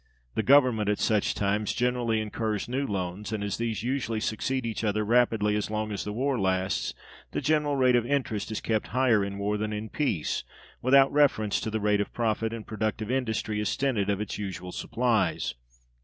[0.33, 4.83] The Government, at such times, generally incurs new loans, and, as these usually succeed each
[4.83, 6.95] other rapidly as long as the war lasts,
[7.33, 10.43] the general rate of interest is kept higher in war than in peace,
[10.81, 14.71] without reference to the rate of profit, and productive industry is stinted of its usual
[14.71, 15.53] supplies.